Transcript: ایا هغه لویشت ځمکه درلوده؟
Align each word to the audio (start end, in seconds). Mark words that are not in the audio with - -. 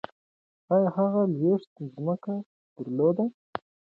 ایا 0.73 0.89
هغه 0.97 1.21
لویشت 1.33 1.71
ځمکه 1.93 2.33
درلوده؟ 2.75 3.25